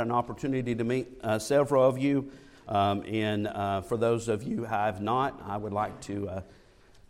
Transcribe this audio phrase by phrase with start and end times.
[0.00, 2.30] an opportunity to meet uh, several of you.
[2.66, 6.40] Um, and uh, for those of you who have not, I would like to, uh,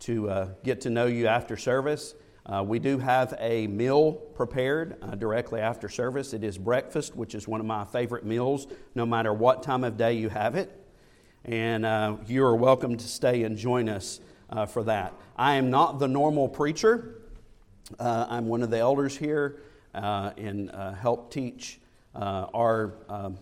[0.01, 2.17] to uh, get to know you after service.
[2.45, 6.33] Uh, we do have a meal prepared uh, directly after service.
[6.33, 9.97] It is breakfast, which is one of my favorite meals, no matter what time of
[9.97, 10.77] day you have it.
[11.45, 14.19] And you are welcome to stay and join us
[14.71, 15.15] for that.
[15.37, 17.23] I am not the normal preacher,
[18.01, 19.61] I'm one of the elders here
[19.95, 20.69] and
[21.01, 21.79] help teach.
[22.15, 23.39] Uh, our, um,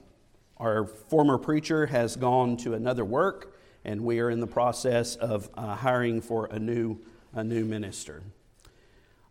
[0.57, 5.49] our former preacher has gone to another work, and we are in the process of
[5.55, 6.99] uh, hiring for a new,
[7.35, 8.23] a new minister.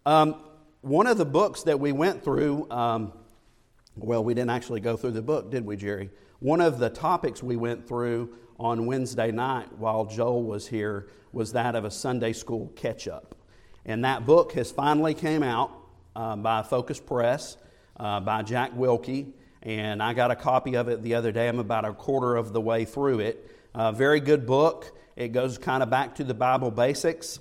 [0.06, 0.36] Um,
[0.82, 3.14] one of the books that we went through, um,
[3.96, 6.10] well, we didn't actually go through the book, did we, Jerry?
[6.40, 11.54] One of the topics we went through on Wednesday night while Joel was here was
[11.54, 13.36] that of a Sunday school catch up.
[13.86, 15.72] And that book has finally came out
[16.16, 17.58] uh, by Focus Press
[18.00, 21.48] uh, by Jack Wilkie, and I got a copy of it the other day.
[21.48, 23.52] I'm about a quarter of the way through it.
[23.76, 24.98] Uh, very good book.
[25.16, 27.40] It goes kind of back to the Bible basics.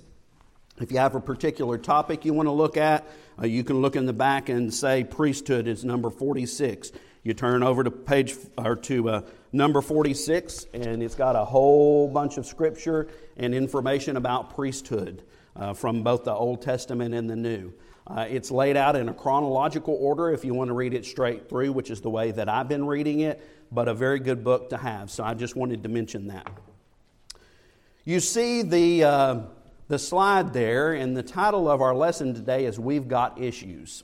[0.81, 3.05] If you have a particular topic you want to look at,
[3.41, 6.91] uh, you can look in the back and say priesthood is number 46.
[7.23, 12.07] You turn over to page or to uh, number 46, and it's got a whole
[12.07, 15.23] bunch of scripture and information about priesthood
[15.55, 17.73] uh, from both the Old Testament and the New.
[18.09, 21.47] Uh, it's laid out in a chronological order if you want to read it straight
[21.47, 23.39] through, which is the way that I've been reading it,
[23.71, 25.11] but a very good book to have.
[25.11, 26.51] So I just wanted to mention that.
[28.05, 29.39] You see the, uh,
[29.87, 34.03] the slide there, and the title of our lesson today is We've Got Issues.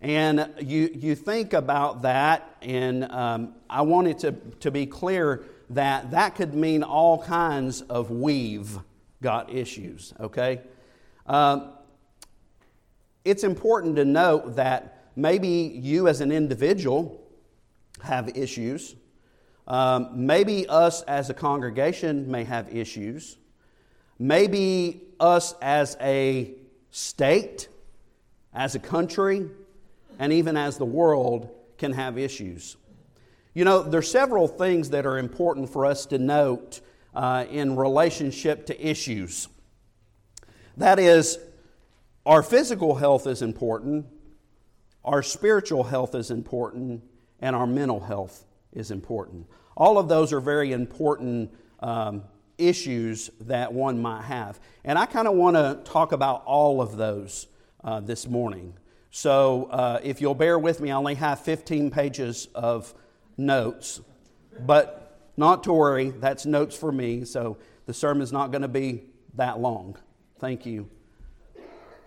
[0.00, 6.12] And you, you think about that, and um, I wanted to, to be clear that
[6.12, 8.78] that could mean all kinds of we've
[9.20, 10.60] got issues, okay?
[11.26, 11.72] Um,
[13.28, 17.20] it's important to note that maybe you as an individual
[18.02, 18.94] have issues.
[19.66, 23.36] Um, maybe us as a congregation may have issues.
[24.18, 26.54] Maybe us as a
[26.90, 27.68] state,
[28.54, 29.46] as a country,
[30.18, 32.76] and even as the world can have issues.
[33.52, 36.80] You know, there's several things that are important for us to note
[37.14, 39.48] uh, in relationship to issues.
[40.76, 41.38] That is,
[42.26, 44.06] our physical health is important,
[45.04, 47.02] our spiritual health is important,
[47.40, 49.46] and our mental health is important.
[49.76, 52.24] All of those are very important um,
[52.58, 54.60] issues that one might have.
[54.84, 57.46] And I kind of want to talk about all of those
[57.84, 58.74] uh, this morning.
[59.10, 62.92] So uh, if you'll bear with me, I only have 15 pages of
[63.36, 64.00] notes,
[64.60, 69.04] but not to worry, that's notes for me, so the sermon's not going to be
[69.34, 69.96] that long.
[70.40, 70.90] Thank you.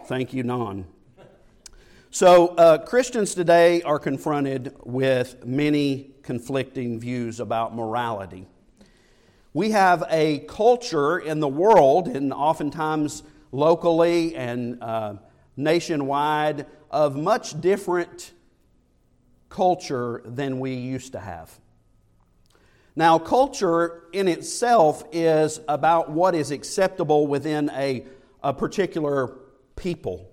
[0.05, 0.85] Thank you, Non.
[2.09, 8.47] So, uh, Christians today are confronted with many conflicting views about morality.
[9.53, 15.15] We have a culture in the world, and oftentimes locally and uh,
[15.55, 18.31] nationwide, of much different
[19.49, 21.59] culture than we used to have.
[22.95, 28.05] Now, culture in itself is about what is acceptable within a,
[28.43, 29.37] a particular
[29.81, 30.29] people,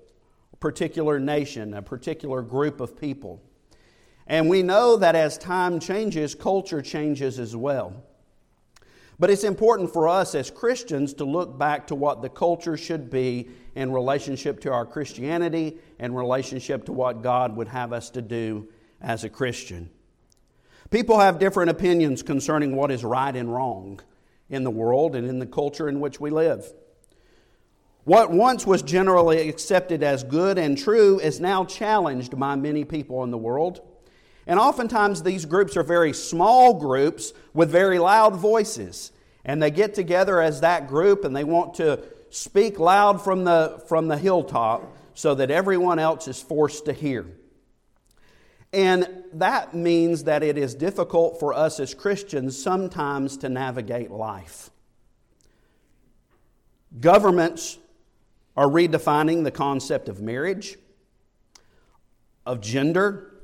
[0.53, 3.42] a particular nation, a particular group of people.
[4.26, 8.04] And we know that as time changes, culture changes as well.
[9.19, 13.10] But it's important for us as Christians to look back to what the culture should
[13.10, 18.22] be in relationship to our Christianity and relationship to what God would have us to
[18.22, 18.69] do
[19.00, 19.88] as a Christian.
[20.91, 24.00] People have different opinions concerning what is right and wrong
[24.50, 26.70] in the world and in the culture in which we live.
[28.08, 33.22] What once was generally accepted as good and true is now challenged by many people
[33.22, 33.82] in the world.
[34.46, 39.12] And oftentimes, these groups are very small groups with very loud voices.
[39.44, 43.82] And they get together as that group and they want to speak loud from the,
[43.88, 47.26] from the hilltop so that everyone else is forced to hear.
[48.72, 54.70] And that means that it is difficult for us as Christians sometimes to navigate life.
[56.99, 57.76] Governments
[58.58, 60.76] are redefining the concept of marriage,
[62.44, 63.40] of gender.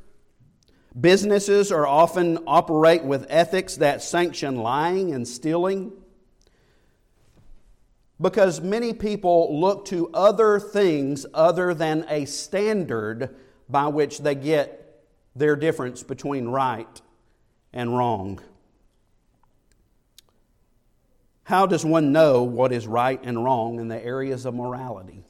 [1.01, 5.93] Businesses are often operate with ethics that sanction lying and stealing.
[8.21, 13.37] Because many people look to other things other than a standard
[13.69, 15.05] by which they get
[15.37, 17.01] their difference between right
[17.73, 18.41] and wrong.
[21.45, 25.25] How does one know what is right and wrong in the areas of morality?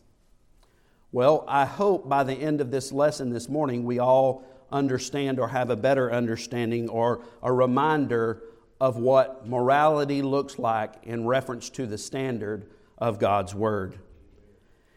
[1.11, 5.49] Well, I hope by the end of this lesson this morning we all understand or
[5.49, 8.43] have a better understanding or a reminder
[8.81, 13.99] of what morality looks like in reference to the standard of God's Word.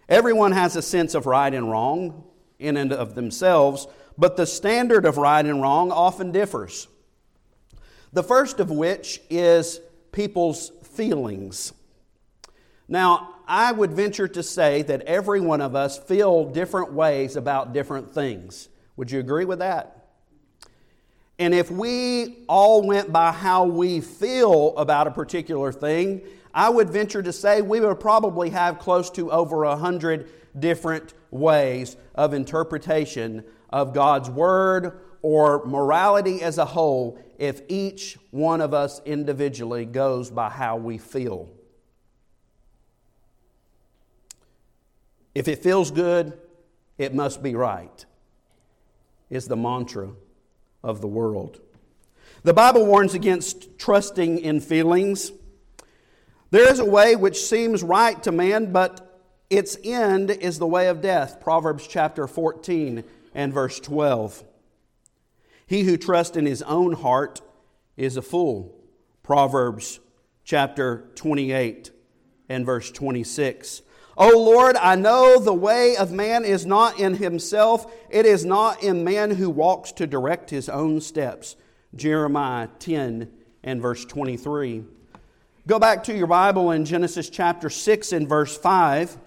[0.10, 2.24] Everyone has a sense of right and wrong
[2.60, 3.88] in and of themselves,
[4.18, 6.88] but the standard of right and wrong often differs.
[8.14, 9.80] The first of which is
[10.12, 11.74] people's feelings.
[12.90, 17.72] Now, I would venture to say that every one of us feel different ways about
[17.72, 18.68] different things.
[18.98, 20.08] Would you agree with that?
[21.40, 26.24] And if we all went by how we feel about a particular thing,
[26.54, 31.14] I would venture to say we would probably have close to over a hundred different
[31.30, 38.74] ways of interpretation of God's Word or morality as a whole if each one of
[38.74, 41.50] us individually goes by how we feel.
[45.36, 46.40] If it feels good,
[46.98, 48.06] it must be right,
[49.30, 50.12] is the mantra
[50.82, 51.60] of the world.
[52.44, 55.34] The Bible warns against trusting in feelings.
[56.52, 60.88] There is a way which seems right to man, but its end is the way
[60.88, 61.42] of death.
[61.42, 63.04] Proverbs chapter 14
[63.36, 64.46] and verse 12.
[65.68, 67.42] He who trusts in his own heart
[67.98, 68.74] is a fool.
[69.22, 70.00] Proverbs
[70.46, 71.92] chapter 28
[72.48, 73.82] and verse 26.
[74.18, 78.82] O Lord, I know the way of man is not in himself, it is not
[78.82, 81.56] in man who walks to direct his own steps.
[81.94, 83.30] Jeremiah 10
[83.64, 84.86] and verse 23.
[85.68, 89.18] Go back to your Bible in Genesis chapter 6 and verse 5.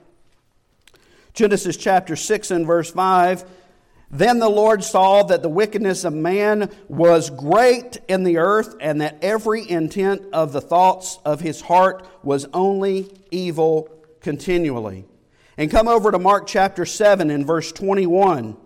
[1.34, 3.44] Genesis chapter 6 and verse 5.
[4.10, 9.00] Then the Lord saw that the wickedness of man was great in the earth, and
[9.00, 13.88] that every intent of the thoughts of his heart was only evil
[14.20, 15.04] continually.
[15.56, 18.56] And come over to Mark chapter 7 and verse 21.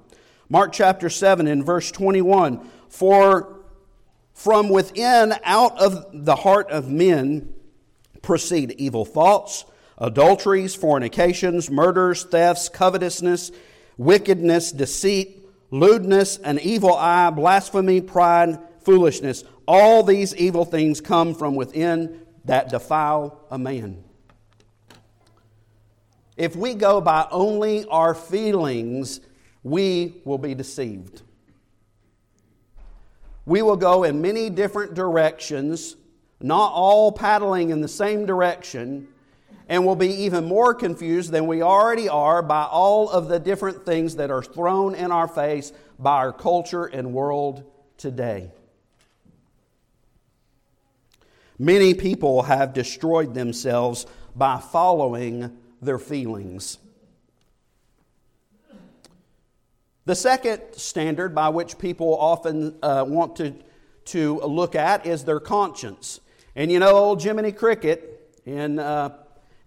[0.49, 2.67] Mark chapter 7 and verse 21.
[2.89, 3.61] For
[4.33, 7.53] from within, out of the heart of men,
[8.23, 9.65] proceed evil thoughts,
[9.99, 13.53] adulteries, fornications, murders, thefts, covetousness,
[13.97, 19.45] wickedness, deceit, lewdness, an evil eye, blasphemy, pride, foolishness.
[19.67, 24.05] All these evil things come from within that defile a man.
[26.37, 29.21] If we go by only our feelings,
[29.63, 31.23] we will be deceived.
[33.47, 35.97] We will go in many different directions,
[36.41, 39.09] not all paddling in the same direction,
[39.69, 43.87] and will be even more confused than we already are by all of the different
[43.87, 47.65] things that are thrown in our face by our culture and world
[47.97, 48.51] today.
[51.59, 56.79] Many people have destroyed themselves by following their feelings.
[60.07, 63.55] The second standard by which people often uh, want to,
[64.07, 66.21] to look at is their conscience.
[66.55, 69.17] And you know, old Jiminy Cricket in, uh,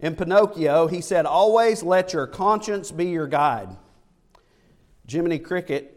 [0.00, 3.76] in Pinocchio, he said, Always let your conscience be your guide.
[5.10, 5.94] Jiminy Cricket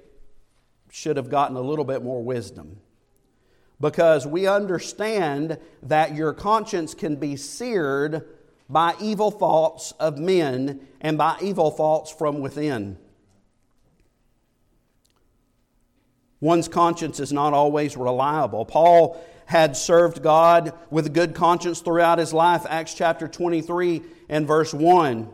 [0.90, 2.78] should have gotten a little bit more wisdom
[3.80, 8.28] because we understand that your conscience can be seared
[8.70, 12.98] by evil thoughts of men and by evil thoughts from within.
[16.40, 18.66] One's conscience is not always reliable.
[18.66, 19.22] Paul
[19.52, 24.74] had served God with a good conscience throughout his life, Acts chapter 23 and verse
[24.74, 25.30] 1.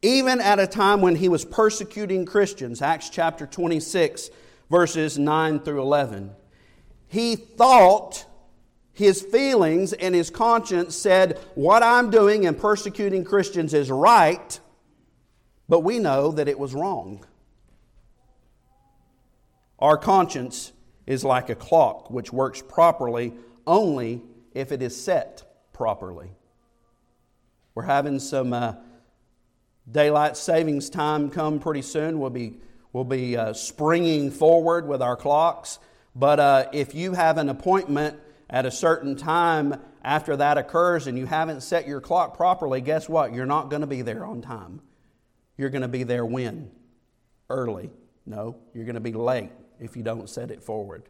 [0.00, 4.30] Even at a time when he was persecuting Christians, Acts chapter 26,
[4.70, 6.30] verses 9 through 11.
[7.08, 8.24] He thought
[8.94, 14.58] his feelings and his conscience said, What I'm doing in persecuting Christians is right,
[15.68, 17.26] but we know that it was wrong.
[19.78, 20.72] Our conscience
[21.10, 23.32] is like a clock which works properly
[23.66, 24.22] only
[24.54, 26.30] if it is set properly.
[27.74, 28.74] We're having some uh,
[29.90, 32.20] daylight savings time come pretty soon.
[32.20, 32.58] We'll be,
[32.92, 35.80] we'll be uh, springing forward with our clocks.
[36.14, 38.16] But uh, if you have an appointment
[38.48, 43.08] at a certain time after that occurs and you haven't set your clock properly, guess
[43.08, 43.34] what?
[43.34, 44.80] You're not going to be there on time.
[45.56, 46.70] You're going to be there when?
[47.48, 47.90] Early.
[48.26, 49.50] No, you're going to be late
[49.80, 51.02] if you don't set it forward.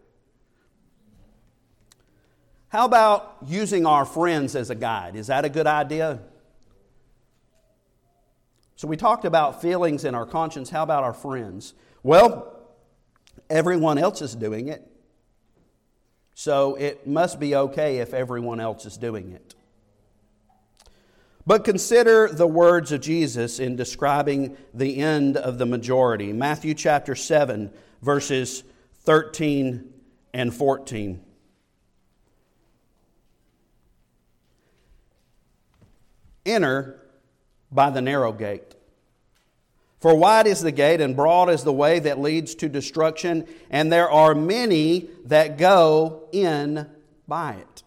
[2.68, 5.16] How about using our friends as a guide?
[5.16, 6.20] Is that a good idea?
[8.76, 10.70] So, we talked about feelings in our conscience.
[10.70, 11.74] How about our friends?
[12.02, 12.56] Well,
[13.50, 14.86] everyone else is doing it.
[16.34, 19.54] So it must be okay if everyone else is doing it.
[21.46, 26.32] But consider the words of Jesus in describing the end of the majority.
[26.32, 27.70] Matthew chapter 7,
[28.02, 28.64] verses
[29.04, 29.92] 13
[30.32, 31.20] and 14.
[36.46, 37.00] Enter
[37.70, 38.74] by the narrow gate.
[40.00, 43.92] For wide is the gate and broad is the way that leads to destruction, and
[43.92, 46.88] there are many that go in
[47.28, 47.82] by it.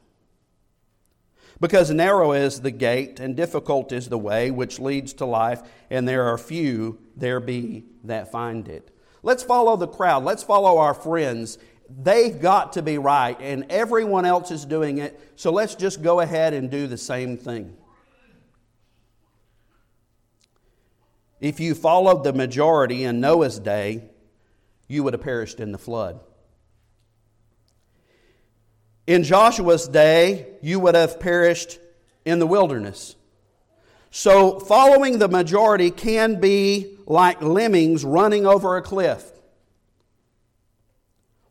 [1.59, 6.07] Because narrow is the gate and difficult is the way which leads to life, and
[6.07, 8.92] there are few there be that find it.
[9.23, 10.25] Let's follow the crowd.
[10.25, 11.57] Let's follow our friends.
[11.89, 16.19] They've got to be right, and everyone else is doing it, so let's just go
[16.19, 17.75] ahead and do the same thing.
[21.39, 24.03] If you followed the majority in Noah's day,
[24.87, 26.21] you would have perished in the flood.
[29.05, 31.79] In Joshua's day, you would have perished
[32.23, 33.15] in the wilderness.
[34.09, 39.29] So, following the majority can be like lemmings running over a cliff.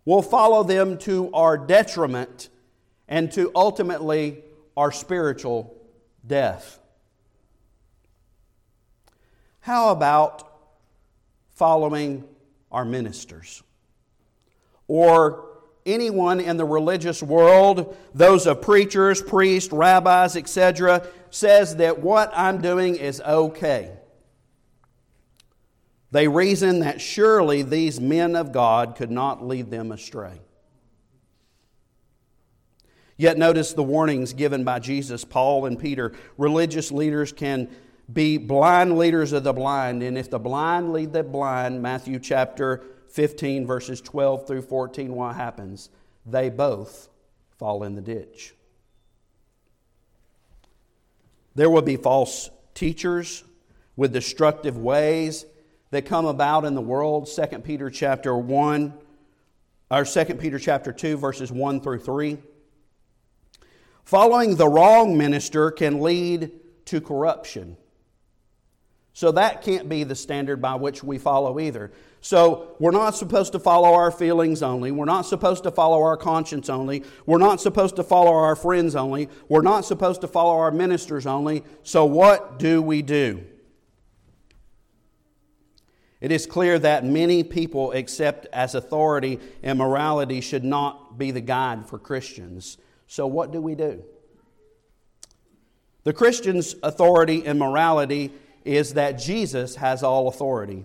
[0.05, 2.49] We'll follow them to our detriment
[3.09, 4.43] and to ultimately
[4.77, 5.77] our spiritual
[6.27, 6.81] death.
[9.61, 10.49] How about
[11.55, 12.25] following
[12.73, 13.63] our ministers?
[14.89, 15.49] Or
[15.87, 22.61] anyone in the religious world, those of preachers, priests, rabbis, etc., says that what I'm
[22.61, 23.93] doing is okay.
[26.13, 30.41] They reason that surely these men of God could not lead them astray.
[33.17, 36.13] Yet notice the warnings given by Jesus, Paul, and Peter.
[36.37, 37.71] Religious leaders can
[38.13, 40.03] be blind leaders of the blind.
[40.03, 45.35] And if the blind lead the blind, Matthew chapter 15, verses 12 through 14, what
[45.35, 45.89] happens?
[46.27, 47.09] They both
[47.59, 48.55] fall in the ditch.
[51.55, 53.45] There will be false teachers
[53.97, 55.47] with destructive ways
[55.93, 57.29] that come about in the world.
[57.33, 58.95] 2 Peter chapter 1,
[59.91, 62.39] or 2 Peter chapter 2, verses 1 through 3.
[64.05, 66.51] Following the wrong minister can lead
[66.87, 67.77] to corruption.
[69.13, 71.93] So that can't be the standard by which we follow either.
[72.23, 74.93] So we're not supposed to follow our feelings only.
[74.93, 77.05] We're not supposed to follow our conscience only.
[77.27, 79.29] We're not supposed to follow our friends only.
[79.51, 81.65] We're not supposed to follow our ministers only.
[81.83, 83.45] So what do we do?
[86.23, 91.41] It is clear that many people accept as authority and morality should not be the
[91.41, 92.79] guide for Christians.
[93.09, 94.05] So what do we do?
[96.05, 98.31] The Christian's authority and morality
[98.65, 100.85] is that Jesus has all authority.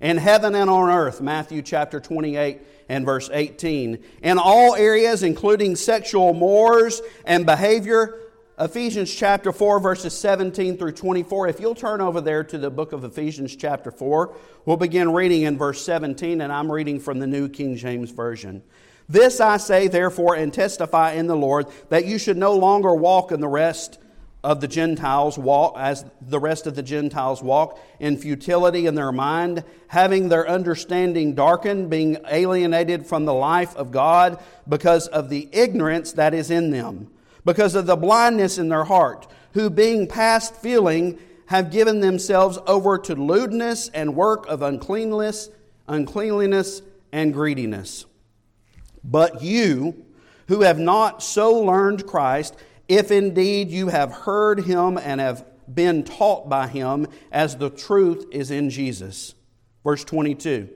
[0.00, 4.02] In heaven and on earth, Matthew chapter 28 and verse 18.
[4.22, 8.18] In all areas, including sexual mores and behavior,
[8.60, 11.48] Ephesians chapter 4, verses 17 through 24.
[11.48, 14.36] If you'll turn over there to the book of Ephesians chapter 4,
[14.66, 18.62] we'll begin reading in verse 17, and I'm reading from the New King James Version.
[19.08, 23.32] This I say, therefore, and testify in the Lord, that you should no longer walk
[23.32, 23.98] in the rest
[24.44, 29.10] of the Gentiles walk, as the rest of the Gentiles walk, in futility in their
[29.10, 34.38] mind, having their understanding darkened, being alienated from the life of God
[34.68, 37.10] because of the ignorance that is in them,
[37.44, 42.98] because of the blindness in their heart, who being past feeling have given themselves over
[42.98, 45.50] to lewdness and work of uncleanness,
[45.88, 46.82] uncleanliness
[47.12, 48.06] and greediness.
[49.02, 50.06] But you,
[50.48, 52.56] who have not so learned Christ,
[52.88, 58.26] if indeed you have heard him and have been taught by him as the truth
[58.32, 59.34] is in Jesus.
[59.84, 60.68] Verse 22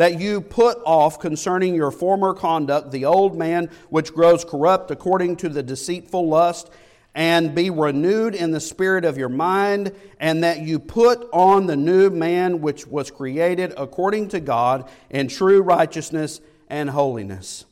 [0.00, 5.36] that you put off concerning your former conduct the old man which grows corrupt according
[5.36, 6.70] to the deceitful lust,
[7.14, 11.76] and be renewed in the spirit of your mind, and that you put on the
[11.76, 16.40] new man which was created according to God in true righteousness
[16.70, 17.66] and holiness.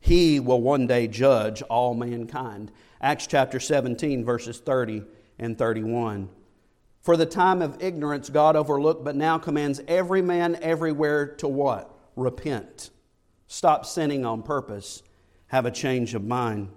[0.00, 2.70] He will one day judge all mankind.
[3.00, 5.04] Acts chapter 17, verses 30
[5.38, 6.28] and 31.
[7.00, 11.94] For the time of ignorance God overlooked, but now commands every man everywhere to what?
[12.14, 12.90] Repent.
[13.46, 15.02] Stop sinning on purpose.
[15.48, 16.68] Have a change of mind.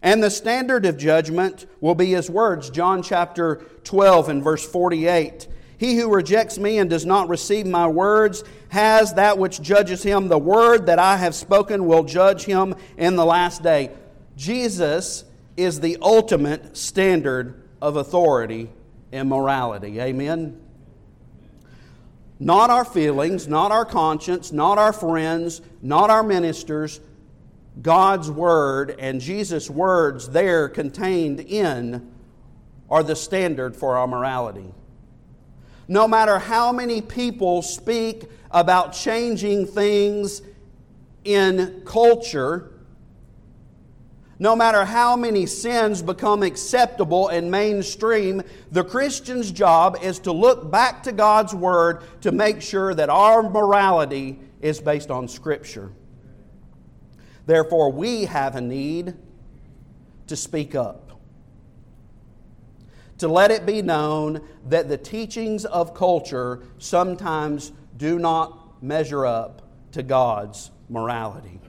[0.00, 2.70] And the standard of judgment will be his words.
[2.70, 5.48] John chapter 12 and verse 48.
[5.78, 10.28] He who rejects me and does not receive my words has that which judges him.
[10.28, 13.90] The word that I have spoken will judge him in the last day.
[14.36, 15.24] Jesus
[15.56, 18.70] is the ultimate standard of authority
[19.12, 20.00] and morality.
[20.00, 20.60] Amen?
[22.38, 27.00] Not our feelings, not our conscience, not our friends, not our ministers.
[27.80, 32.12] God's word and Jesus' words there contained in
[32.88, 34.72] are the standard for our morality.
[35.88, 40.42] no matter how many people speak about changing things
[41.24, 42.70] in culture,
[44.38, 50.70] no matter how many sins become acceptable and mainstream, the Christian's job is to look
[50.70, 55.90] back to God's Word to make sure that our morality is based on Scripture.
[57.46, 59.14] Therefore, we have a need
[60.26, 61.18] to speak up,
[63.18, 69.62] to let it be known that the teachings of culture sometimes do not measure up
[69.92, 71.60] to God's morality.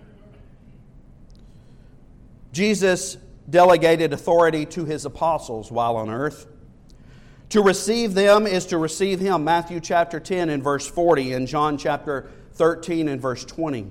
[2.52, 3.18] Jesus
[3.50, 6.48] delegated authority to his apostles while on earth.
[7.50, 9.44] To receive them is to receive him.
[9.44, 13.90] Matthew chapter 10 and verse 40 and John chapter 13 and verse 20.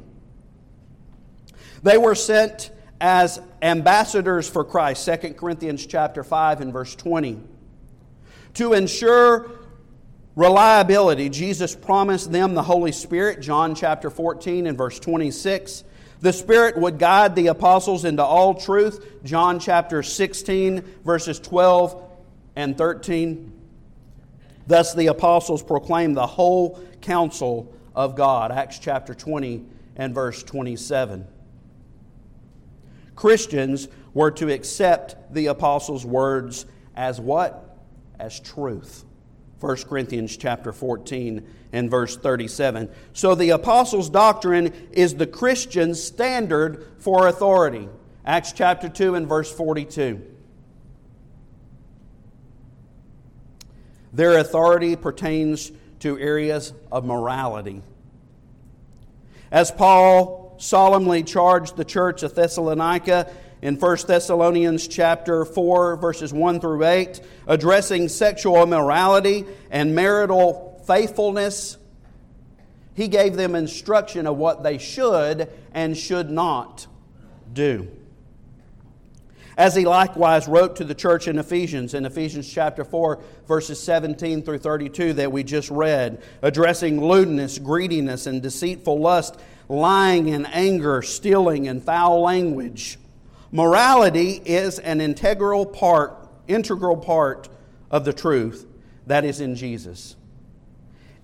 [1.83, 2.71] They were sent
[3.01, 7.41] as ambassadors for Christ, 2 Corinthians chapter 5 and verse 20.
[8.55, 9.51] To ensure
[10.35, 15.85] reliability, Jesus promised them the Holy Spirit, John chapter 14 and verse 26.
[16.21, 19.23] The Spirit would guide the apostles into all truth.
[19.23, 22.03] John chapter 16, verses 12
[22.57, 23.53] and 13.
[24.67, 28.51] Thus the apostles proclaimed the whole counsel of God.
[28.51, 29.65] Acts chapter 20
[29.97, 31.27] and verse 27.
[33.15, 37.79] Christians were to accept the apostles' words as what?
[38.19, 39.06] As truth.
[39.61, 42.91] 1 Corinthians chapter 14 and verse 37.
[43.13, 47.89] So the apostles' doctrine is the Christian standard for authority.
[48.25, 50.23] Acts chapter 2 and verse 42.
[54.13, 57.83] Their authority pertains to areas of morality.
[59.51, 63.31] As Paul solemnly charged the church of Thessalonica
[63.67, 71.77] in 1 Thessalonians chapter 4 verses 1 through 8 addressing sexual immorality and marital faithfulness
[72.95, 76.87] he gave them instruction of what they should and should not
[77.53, 77.89] do
[79.59, 84.43] as he likewise wrote to the church in Ephesians, in Ephesians chapter 4, verses 17
[84.43, 91.01] through 32, that we just read, addressing lewdness, greediness, and deceitful lust, lying and anger,
[91.01, 92.99] stealing, and foul language.
[93.53, 97.49] Morality is an integral part, integral part
[97.91, 98.67] of the truth
[99.07, 100.17] that is in Jesus.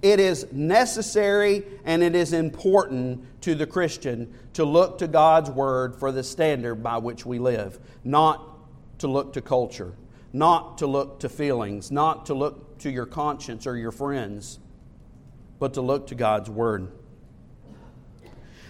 [0.02, 5.96] It is necessary and it is important to the Christian to look to God's Word
[5.96, 8.48] for the standard by which we live, not
[8.98, 9.94] to look to culture,
[10.32, 14.58] not to look to feelings, not to look to your conscience or your friends,
[15.58, 16.90] but to look to God's Word.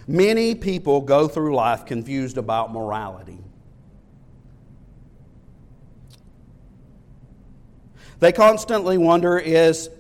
[0.07, 3.39] Many people go through life confused about morality.
[8.21, 9.91] They constantly wonder is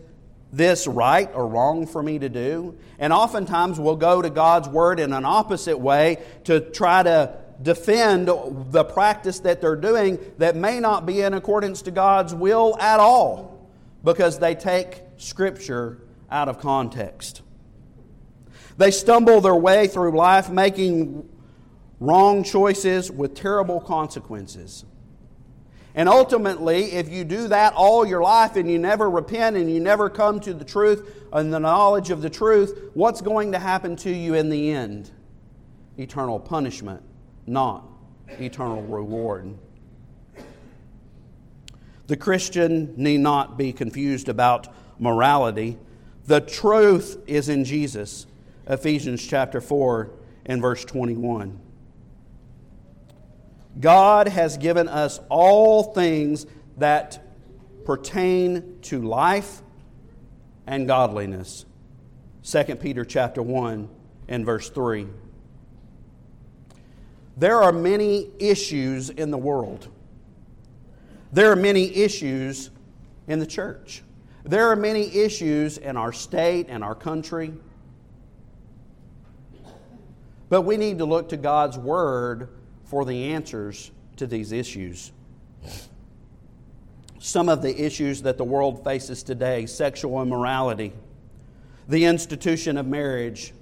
[0.52, 2.78] this right or wrong for me to do?
[2.98, 8.28] And oftentimes we'll go to God's Word in an opposite way to try to defend
[8.28, 13.00] the practice that they're doing that may not be in accordance to God's will at
[13.00, 13.66] all
[14.04, 15.98] because they take Scripture
[16.30, 17.42] out of context.
[18.76, 21.28] They stumble their way through life making
[22.00, 24.84] wrong choices with terrible consequences.
[25.94, 29.78] And ultimately, if you do that all your life and you never repent and you
[29.78, 33.96] never come to the truth and the knowledge of the truth, what's going to happen
[33.96, 35.10] to you in the end?
[35.98, 37.02] Eternal punishment,
[37.46, 37.84] not
[38.40, 39.54] eternal reward.
[42.06, 45.78] The Christian need not be confused about morality.
[46.26, 48.26] The truth is in Jesus.
[48.66, 50.10] Ephesians chapter 4
[50.46, 51.58] and verse 21.
[53.80, 56.46] God has given us all things
[56.76, 57.22] that
[57.84, 59.62] pertain to life
[60.66, 61.64] and godliness.
[62.44, 63.88] 2 Peter chapter 1
[64.28, 65.06] and verse 3.
[67.36, 69.88] There are many issues in the world.
[71.32, 72.70] There are many issues
[73.26, 74.02] in the church.
[74.44, 77.54] There are many issues in our state and our country.
[80.52, 82.50] But we need to look to God's Word
[82.84, 85.10] for the answers to these issues.
[87.18, 90.92] Some of the issues that the world faces today sexual immorality,
[91.88, 93.54] the institution of marriage,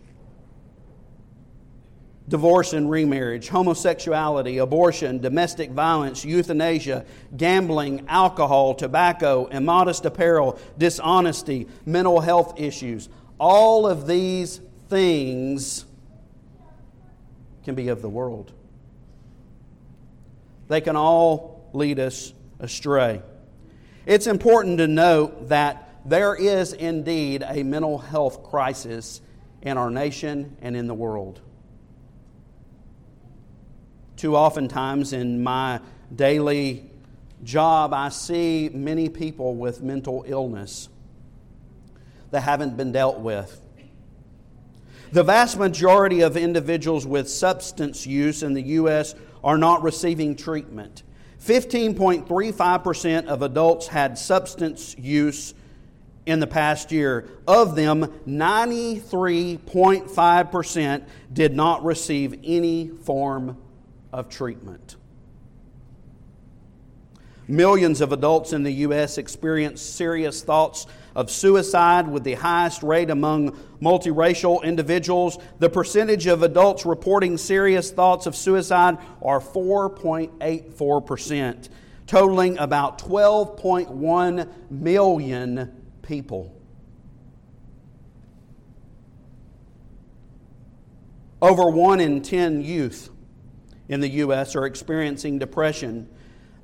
[2.27, 7.05] divorce and remarriage, homosexuality, abortion, domestic violence, euthanasia,
[7.37, 13.09] gambling, alcohol, tobacco, immodest apparel, dishonesty, mental health issues.
[13.39, 15.85] All of these things
[17.71, 18.53] can be of the world
[20.71, 23.21] they can all lead us astray.
[24.07, 29.21] It's important to note that there is indeed a mental health crisis
[29.63, 31.41] in our nation and in the world.
[34.17, 35.81] Too often times in my
[36.15, 36.89] daily
[37.43, 40.89] job, I see many people with mental illness
[42.31, 43.61] that haven't been dealt with.
[45.13, 49.17] The vast majority of individuals with substance use in the U.S.
[49.43, 51.03] are not receiving treatment.
[51.43, 55.53] 15.35% of adults had substance use
[56.27, 57.29] in the past year.
[57.49, 63.57] Of them, 93.5% did not receive any form
[64.13, 64.95] of treatment.
[67.51, 69.19] Millions of adults in the U.S.
[69.19, 70.87] experience serious thoughts
[71.17, 75.37] of suicide with the highest rate among multiracial individuals.
[75.59, 81.69] The percentage of adults reporting serious thoughts of suicide are 4.84%,
[82.07, 86.55] totaling about 12.1 million people.
[91.43, 93.11] Over one in 10 youth
[93.89, 94.55] in the U.S.
[94.55, 96.09] are experiencing depression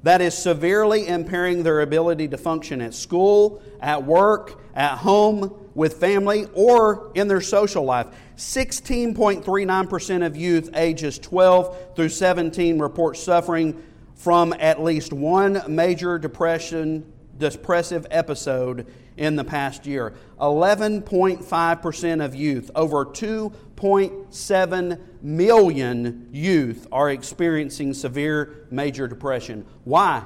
[0.07, 5.95] that is severely impairing their ability to function at school, at work, at home, with
[5.95, 8.07] family, or in their social life.
[8.37, 13.83] 16.39% of youth ages 12 through 17 report suffering
[14.15, 18.87] from at least one major depression, depressive episode
[19.17, 20.15] in the past year.
[20.41, 29.65] 11.5% of youth, over 2.7 million youth, are experiencing severe major depression.
[29.85, 30.23] Why?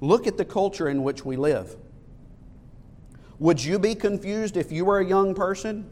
[0.00, 1.76] Look at the culture in which we live.
[3.38, 5.90] Would you be confused if you were a young person?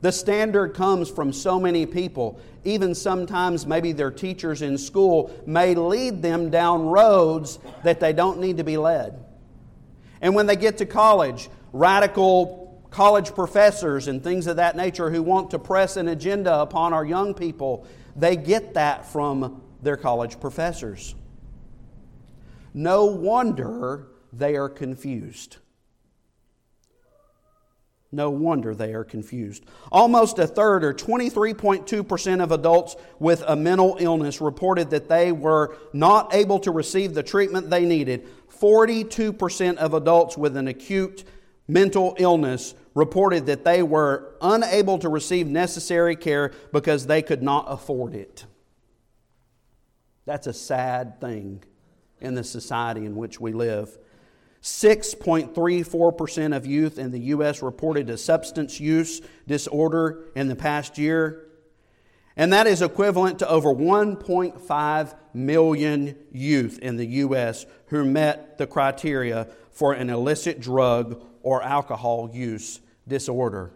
[0.00, 2.40] The standard comes from so many people.
[2.64, 8.38] Even sometimes, maybe their teachers in school may lead them down roads that they don't
[8.40, 9.24] need to be led.
[10.20, 15.22] And when they get to college, radical college professors and things of that nature who
[15.22, 20.40] want to press an agenda upon our young people, they get that from their college
[20.40, 21.14] professors.
[22.72, 25.56] No wonder they are confused.
[28.10, 29.64] No wonder they are confused.
[29.92, 35.76] Almost a third, or 23.2% of adults with a mental illness, reported that they were
[35.92, 38.26] not able to receive the treatment they needed.
[38.50, 41.24] 42% of adults with an acute
[41.68, 47.66] mental illness reported that they were unable to receive necessary care because they could not
[47.68, 48.46] afford it.
[50.24, 51.62] That's a sad thing
[52.20, 53.96] in the society in which we live.
[54.62, 57.62] 6.34% of youth in the U.S.
[57.62, 61.44] reported a substance use disorder in the past year.
[62.36, 67.66] And that is equivalent to over 1.5 million youth in the U.S.
[67.86, 73.72] who met the criteria for an illicit drug or alcohol use disorder.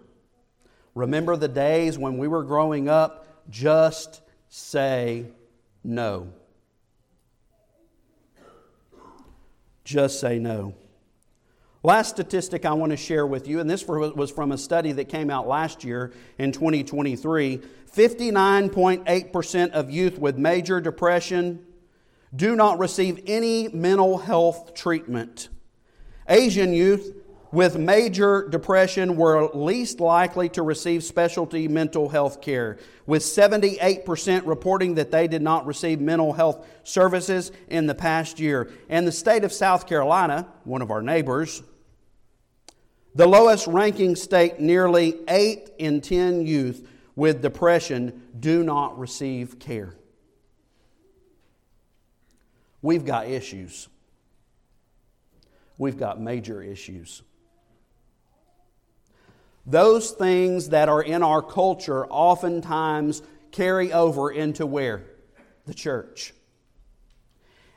[0.94, 3.26] Remember the days when we were growing up?
[3.48, 5.26] Just say
[5.82, 6.32] no.
[9.84, 10.74] Just say no.
[11.82, 15.08] Last statistic I want to share with you, and this was from a study that
[15.08, 17.60] came out last year in 2023
[17.92, 21.66] 59.8% of youth with major depression
[22.34, 25.50] do not receive any mental health treatment.
[26.28, 27.14] Asian youth
[27.52, 34.94] with major depression were least likely to receive specialty mental health care, with 78% reporting
[34.94, 38.70] that they did not receive mental health services in the past year.
[38.88, 41.62] And the state of South Carolina, one of our neighbors,
[43.14, 49.94] the lowest ranking state, nearly 8 in 10 youth with depression do not receive care.
[52.80, 53.88] We've got issues.
[55.76, 57.22] We've got major issues.
[59.64, 63.22] Those things that are in our culture oftentimes
[63.52, 65.04] carry over into where?
[65.66, 66.34] The church.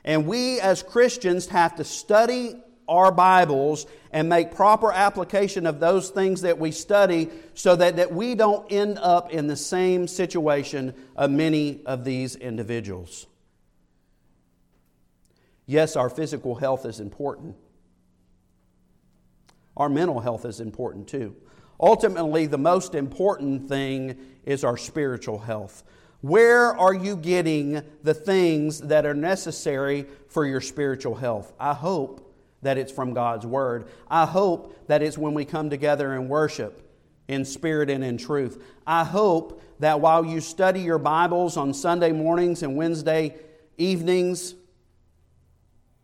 [0.04, 2.56] And we as Christians have to study
[2.88, 8.12] our Bibles and make proper application of those things that we study so that, that
[8.12, 13.26] we don't end up in the same situation of many of these individuals.
[15.66, 17.56] Yes, our physical health is important.
[19.76, 21.34] Our mental health is important too.
[21.80, 25.82] Ultimately, the most important thing is our spiritual health.
[26.22, 31.52] Where are you getting the things that are necessary for your spiritual health?
[31.60, 33.88] I hope that it's from God's Word.
[34.08, 36.82] I hope that it's when we come together and worship
[37.28, 38.62] in spirit and in truth.
[38.86, 43.36] I hope that while you study your Bibles on Sunday mornings and Wednesday
[43.76, 44.54] evenings,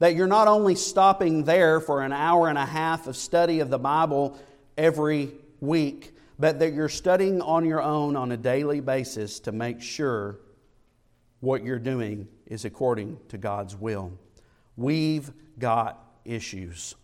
[0.03, 3.71] That you're not only stopping there for an hour and a half of study of
[3.71, 4.37] the Bible
[4.77, 5.31] every
[5.63, 10.41] week, but that you're studying on your own on a daily basis to make sure
[11.41, 14.13] what you're doing is according to God's will.
[14.77, 16.97] We've got issues.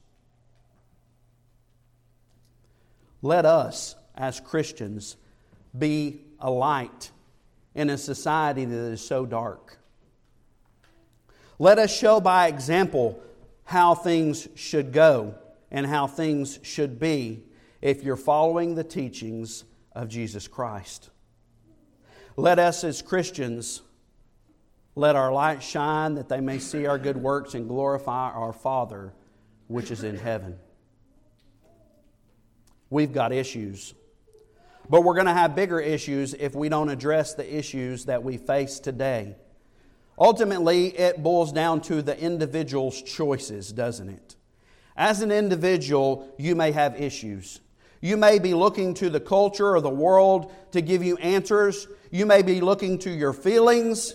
[3.22, 5.16] Let us, as Christians,
[5.76, 7.10] be a light
[7.74, 9.78] in a society that is so dark.
[11.60, 13.22] Let us show by example
[13.64, 15.34] how things should go
[15.70, 17.42] and how things should be
[17.80, 21.10] if you're following the teachings of Jesus Christ.
[22.36, 23.82] Let us, as Christians,
[24.94, 29.12] let our light shine that they may see our good works and glorify our Father
[29.68, 30.58] which is in heaven.
[32.90, 33.94] We've got issues.
[34.90, 38.38] But we're going to have bigger issues if we don't address the issues that we
[38.38, 39.36] face today.
[40.18, 44.36] Ultimately, it boils down to the individual's choices, doesn't it?
[44.96, 47.60] As an individual, you may have issues.
[48.00, 51.88] You may be looking to the culture or the world to give you answers.
[52.10, 54.14] You may be looking to your feelings,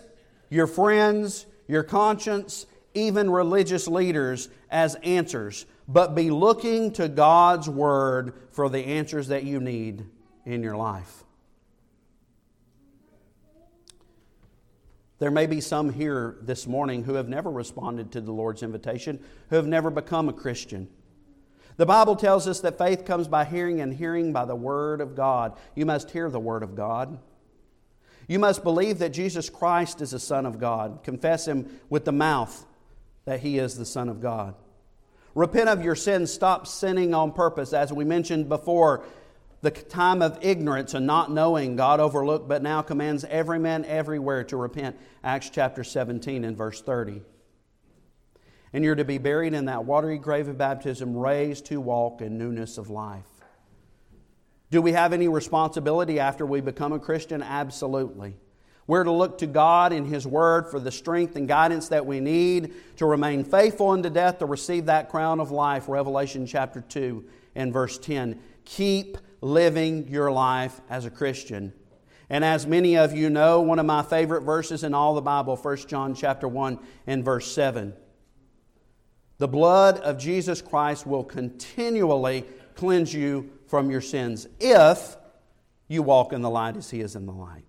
[0.49, 8.33] your friends, your conscience, even religious leaders as answers, but be looking to God's Word
[8.51, 10.05] for the answers that you need
[10.45, 11.23] in your life.
[15.19, 19.23] There may be some here this morning who have never responded to the Lord's invitation,
[19.49, 20.89] who have never become a Christian.
[21.77, 25.15] The Bible tells us that faith comes by hearing, and hearing by the Word of
[25.15, 25.57] God.
[25.75, 27.17] You must hear the Word of God.
[28.27, 30.99] You must believe that Jesus Christ is the Son of God.
[31.03, 32.65] Confess Him with the mouth
[33.25, 34.55] that He is the Son of God.
[35.35, 36.31] Repent of your sins.
[36.31, 37.73] Stop sinning on purpose.
[37.73, 39.03] As we mentioned before,
[39.61, 44.43] the time of ignorance and not knowing God overlooked, but now commands every man everywhere
[44.45, 44.97] to repent.
[45.23, 47.21] Acts chapter 17 and verse 30.
[48.73, 52.37] And you're to be buried in that watery grave of baptism, raised to walk in
[52.37, 53.23] newness of life.
[54.71, 57.43] Do we have any responsibility after we become a Christian?
[57.43, 58.35] Absolutely.
[58.87, 62.19] We're to look to God in His Word for the strength and guidance that we
[62.19, 65.87] need to remain faithful unto death to receive that crown of life.
[65.87, 67.23] Revelation chapter 2
[67.55, 68.39] and verse 10.
[68.65, 71.71] Keep living your life as a Christian.
[72.29, 75.55] And as many of you know, one of my favorite verses in all the Bible,
[75.55, 77.93] 1 John chapter 1 and verse 7.
[79.37, 85.17] The blood of Jesus Christ will continually cleanse you from your sins if
[85.87, 87.65] you walk in the light as He is in the light.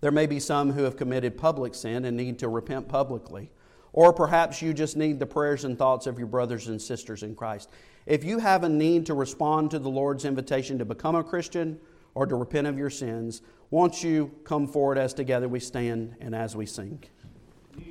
[0.00, 3.50] There may be some who have committed public sin and need to repent publicly.
[3.94, 7.34] Or perhaps you just need the prayers and thoughts of your brothers and sisters in
[7.34, 7.70] Christ.
[8.04, 11.80] If you have a need to respond to the Lord's invitation to become a Christian
[12.14, 16.34] or to repent of your sins, won't you come forward as together we stand and
[16.34, 17.04] as we sing?